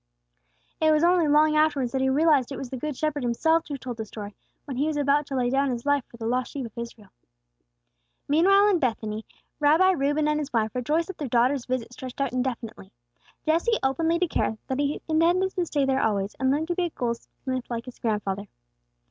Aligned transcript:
It 0.81 0.89
was 0.91 1.03
only 1.03 1.27
long 1.27 1.55
afterwards 1.55 1.91
that 1.91 2.01
he 2.01 2.09
realized 2.09 2.51
it 2.51 2.57
was 2.57 2.71
the 2.71 2.75
Good 2.75 2.97
Shepherd 2.97 3.21
Himself 3.21 3.67
who 3.67 3.77
told 3.77 3.97
the 3.97 4.05
story, 4.07 4.33
when 4.65 4.77
He 4.77 4.87
was 4.87 4.97
about 4.97 5.27
to 5.27 5.35
lay 5.35 5.51
down 5.51 5.69
His 5.69 5.85
own 5.85 5.91
life 5.93 6.03
for 6.07 6.17
the 6.17 6.25
lost 6.25 6.51
sheep 6.51 6.65
of 6.65 6.75
Israel. 6.75 7.09
Meanwhile 8.27 8.67
in 8.69 8.79
Bethany, 8.79 9.27
Rabbi 9.59 9.91
Reuben 9.91 10.27
and 10.27 10.39
his 10.39 10.51
wife 10.51 10.73
rejoiced 10.73 11.09
that 11.09 11.19
their 11.19 11.27
daughter's 11.29 11.65
visit 11.67 11.93
stretched 11.93 12.19
out 12.19 12.33
indefinitely. 12.33 12.91
Jesse 13.45 13.77
openly 13.83 14.17
declared 14.17 14.57
that 14.65 14.79
he 14.79 15.03
intended 15.07 15.51
to 15.51 15.67
stay 15.67 15.85
there 15.85 16.01
always, 16.01 16.33
and 16.39 16.49
learn 16.49 16.65
to 16.65 16.73
be 16.75 16.85
a 16.85 16.89
goldsmith 16.89 17.69
like 17.69 17.85
his 17.85 17.99
grandfather. 17.99 18.47